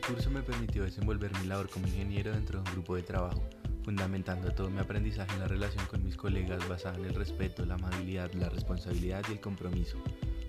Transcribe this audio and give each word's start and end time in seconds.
permitió 0.00 0.84
desenvolver 0.84 1.30
mi 1.38 1.46
labor 1.46 1.68
como 1.68 1.86
ingeniero 1.86 2.32
dentro 2.32 2.62
de 2.62 2.68
un 2.68 2.74
grupo 2.76 2.96
de 2.96 3.02
trabajo, 3.02 3.42
fundamentando 3.84 4.50
todo 4.52 4.70
mi 4.70 4.78
aprendizaje 4.78 5.34
en 5.34 5.40
la 5.40 5.48
relación 5.48 5.84
con 5.86 6.02
mis 6.02 6.16
colegas 6.16 6.66
basada 6.66 6.96
en 6.98 7.04
el 7.04 7.14
respeto, 7.14 7.66
la 7.66 7.74
amabilidad, 7.74 8.32
la 8.32 8.48
responsabilidad 8.48 9.22
y 9.28 9.32
el 9.32 9.40
compromiso. 9.40 9.98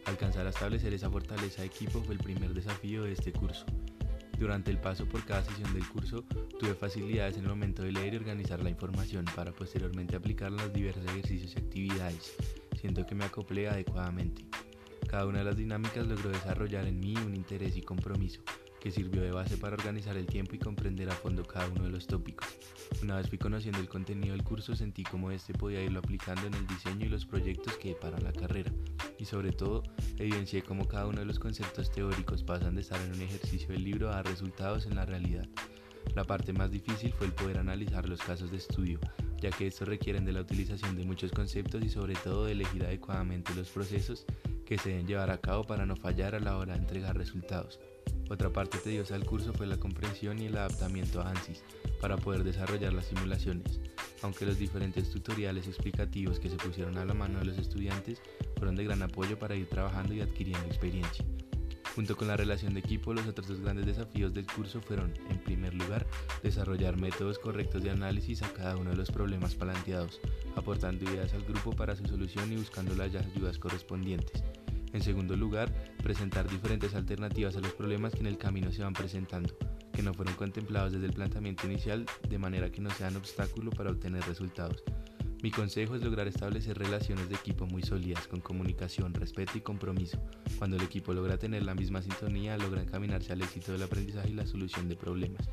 Alcanzar 0.05 0.45
a 0.45 0.49
establecer 0.49 0.93
esa 0.93 1.09
fortaleza 1.09 1.61
de 1.61 1.67
equipo 1.67 2.01
fue 2.01 2.15
el 2.15 2.21
primer 2.21 2.53
desafío 2.53 3.03
de 3.03 3.13
este 3.13 3.33
curso. 3.33 3.65
Durante 4.39 4.71
el 4.71 4.79
paso 4.79 5.05
por 5.05 5.23
cada 5.25 5.43
sesión 5.43 5.73
del 5.73 5.87
curso 5.87 6.23
tuve 6.59 6.73
facilidades 6.73 7.37
en 7.37 7.43
el 7.43 7.49
momento 7.49 7.83
de 7.83 7.91
leer 7.91 8.13
y 8.13 8.17
organizar 8.17 8.63
la 8.63 8.69
información 8.69 9.25
para 9.35 9.51
posteriormente 9.51 10.15
aplicarla 10.15 10.61
en 10.61 10.67
los 10.67 10.73
diversos 10.73 11.05
ejercicios 11.05 11.53
y 11.55 11.59
actividades, 11.59 12.33
siento 12.79 13.05
que 13.05 13.15
me 13.15 13.25
acoplé 13.25 13.67
adecuadamente. 13.67 14.45
Cada 15.07 15.27
una 15.27 15.39
de 15.39 15.45
las 15.45 15.57
dinámicas 15.57 16.07
logró 16.07 16.29
desarrollar 16.29 16.87
en 16.87 16.99
mí 16.99 17.13
un 17.17 17.35
interés 17.35 17.77
y 17.77 17.81
compromiso, 17.81 18.41
que 18.83 18.91
sirvió 18.91 19.21
de 19.21 19.31
base 19.31 19.55
para 19.55 19.75
organizar 19.75 20.17
el 20.17 20.25
tiempo 20.25 20.55
y 20.55 20.59
comprender 20.59 21.09
a 21.09 21.13
fondo 21.13 21.45
cada 21.45 21.69
uno 21.69 21.85
de 21.85 21.89
los 21.89 22.05
tópicos. 22.05 22.49
Una 23.01 23.15
vez 23.15 23.29
fui 23.29 23.37
conociendo 23.37 23.79
el 23.79 23.87
contenido 23.87 24.35
del 24.35 24.43
curso, 24.43 24.75
sentí 24.75 25.05
cómo 25.05 25.31
este 25.31 25.53
podía 25.53 25.81
irlo 25.81 25.99
aplicando 25.99 26.47
en 26.47 26.53
el 26.53 26.67
diseño 26.67 27.05
y 27.05 27.09
los 27.09 27.25
proyectos 27.25 27.77
que 27.77 27.95
para 27.95 28.19
la 28.19 28.33
carrera, 28.33 28.73
y 29.17 29.23
sobre 29.23 29.53
todo 29.53 29.83
evidencié 30.17 30.63
cómo 30.63 30.85
cada 30.85 31.07
uno 31.07 31.19
de 31.19 31.25
los 31.25 31.39
conceptos 31.39 31.93
teóricos 31.93 32.43
pasan 32.43 32.75
de 32.75 32.81
estar 32.81 32.99
en 32.99 33.13
un 33.13 33.21
ejercicio 33.21 33.69
del 33.69 33.85
libro 33.85 34.11
a 34.11 34.21
resultados 34.21 34.85
en 34.85 34.97
la 34.97 35.05
realidad. 35.05 35.47
La 36.13 36.25
parte 36.25 36.51
más 36.51 36.69
difícil 36.69 37.13
fue 37.13 37.27
el 37.27 37.33
poder 37.33 37.59
analizar 37.59 38.09
los 38.09 38.21
casos 38.21 38.51
de 38.51 38.57
estudio, 38.57 38.99
ya 39.39 39.49
que 39.51 39.67
estos 39.67 39.87
requieren 39.87 40.25
de 40.25 40.33
la 40.33 40.41
utilización 40.41 40.97
de 40.97 41.05
muchos 41.05 41.31
conceptos 41.31 41.81
y 41.85 41.89
sobre 41.89 42.15
todo 42.15 42.47
de 42.47 42.51
elegir 42.51 42.83
adecuadamente 42.83 43.55
los 43.55 43.69
procesos 43.69 44.25
que 44.65 44.77
se 44.77 44.89
deben 44.89 45.07
llevar 45.07 45.31
a 45.31 45.39
cabo 45.39 45.63
para 45.63 45.85
no 45.85 45.95
fallar 45.95 46.35
a 46.35 46.41
la 46.41 46.57
hora 46.57 46.73
de 46.73 46.79
entregar 46.79 47.17
resultados. 47.17 47.79
Otra 48.29 48.51
parte 48.51 48.77
tediosa 48.77 49.13
del 49.13 49.25
curso 49.25 49.53
fue 49.53 49.67
la 49.67 49.77
comprensión 49.77 50.41
y 50.41 50.45
el 50.45 50.57
adaptamiento 50.57 51.21
a 51.21 51.29
ANSYS 51.29 51.63
para 51.99 52.17
poder 52.17 52.43
desarrollar 52.43 52.93
las 52.93 53.05
simulaciones, 53.05 53.79
aunque 54.21 54.45
los 54.45 54.57
diferentes 54.57 55.09
tutoriales 55.09 55.67
explicativos 55.67 56.39
que 56.39 56.49
se 56.49 56.57
pusieron 56.57 56.97
a 56.97 57.05
la 57.05 57.13
mano 57.13 57.39
de 57.39 57.45
los 57.45 57.57
estudiantes 57.57 58.21
fueron 58.57 58.75
de 58.75 58.85
gran 58.85 59.01
apoyo 59.01 59.37
para 59.37 59.55
ir 59.55 59.67
trabajando 59.67 60.13
y 60.13 60.21
adquiriendo 60.21 60.65
experiencia. 60.67 61.25
Junto 61.95 62.17
con 62.17 62.27
la 62.27 62.37
relación 62.37 62.73
de 62.73 62.79
equipo, 62.79 63.13
los 63.13 63.27
otros 63.27 63.47
dos 63.47 63.59
grandes 63.59 63.85
desafíos 63.85 64.33
del 64.33 64.47
curso 64.47 64.81
fueron, 64.81 65.13
en 65.29 65.37
primer 65.43 65.75
lugar, 65.75 66.07
desarrollar 66.41 66.97
métodos 66.97 67.37
correctos 67.37 67.83
de 67.83 67.91
análisis 67.91 68.41
a 68.41 68.51
cada 68.51 68.77
uno 68.77 68.89
de 68.89 68.95
los 68.95 69.11
problemas 69.11 69.53
planteados, 69.53 70.19
aportando 70.55 71.05
ideas 71.05 71.33
al 71.33 71.43
grupo 71.43 71.71
para 71.71 71.95
su 71.95 72.07
solución 72.07 72.51
y 72.51 72.55
buscando 72.55 72.95
las 72.95 73.13
ayudas 73.13 73.59
correspondientes. 73.59 74.43
En 74.93 75.01
segundo 75.01 75.35
lugar, 75.35 75.73
presentar 76.03 76.47
diferentes 76.47 76.93
alternativas 76.93 77.55
a 77.55 77.59
los 77.59 77.73
problemas 77.73 78.13
que 78.13 78.19
en 78.19 78.27
el 78.27 78.37
camino 78.37 78.71
se 78.71 78.83
van 78.83 78.93
presentando, 78.93 79.57
que 79.91 80.03
no 80.03 80.13
fueron 80.13 80.35
contemplados 80.35 80.93
desde 80.93 81.07
el 81.07 81.13
planteamiento 81.13 81.65
inicial 81.65 82.05
de 82.29 82.37
manera 82.37 82.71
que 82.71 82.81
no 82.81 82.91
sean 82.91 83.15
obstáculo 83.15 83.71
para 83.71 83.89
obtener 83.89 84.23
resultados. 84.25 84.83
Mi 85.41 85.51
consejo 85.51 85.95
es 85.95 86.01
lograr 86.01 86.27
establecer 86.27 86.77
relaciones 86.77 87.27
de 87.27 87.35
equipo 87.35 87.65
muy 87.65 87.81
sólidas, 87.81 88.27
con 88.27 88.39
comunicación, 88.39 89.13
respeto 89.13 89.57
y 89.57 89.61
compromiso. 89.61 90.17
Cuando 90.57 90.77
el 90.77 90.83
equipo 90.83 91.13
logra 91.13 91.37
tener 91.37 91.63
la 91.63 91.75
misma 91.75 92.01
sintonía, 92.01 92.55
logra 92.55 92.81
encaminarse 92.81 93.33
al 93.33 93.41
éxito 93.41 93.73
del 93.73 93.83
aprendizaje 93.83 94.29
y 94.29 94.33
la 94.33 94.45
solución 94.45 94.87
de 94.87 94.95
problemas. 94.95 95.49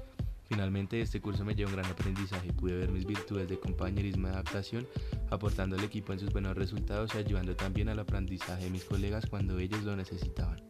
Finalmente, 0.51 1.01
este 1.01 1.21
curso 1.21 1.45
me 1.45 1.55
llevó 1.55 1.71
un 1.71 1.77
gran 1.77 1.93
aprendizaje. 1.93 2.53
Pude 2.53 2.77
ver 2.77 2.91
mis 2.91 3.07
virtudes 3.07 3.49
de 3.49 3.61
compañerismo 3.61 4.27
y 4.27 4.31
adaptación, 4.33 4.85
aportando 5.31 5.77
al 5.77 5.85
equipo 5.85 6.13
en 6.13 6.19
sus 6.19 6.33
buenos 6.33 6.57
resultados 6.57 7.15
y 7.15 7.19
ayudando 7.19 7.55
también 7.55 7.89
al 7.89 8.01
aprendizaje 8.01 8.65
de 8.65 8.71
mis 8.71 8.85
colegas 8.85 9.27
cuando 9.27 9.61
ellos 9.61 9.85
lo 9.85 9.95
necesitaban. 9.95 10.70